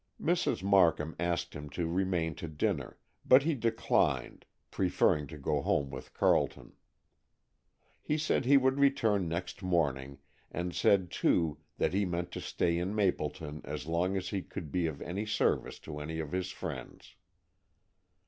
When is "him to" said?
1.53-1.85